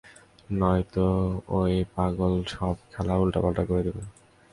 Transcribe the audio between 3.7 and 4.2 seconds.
দিবে।